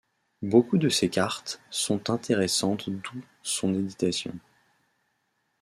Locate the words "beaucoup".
0.41-0.79